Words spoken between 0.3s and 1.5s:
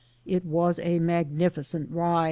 was a mag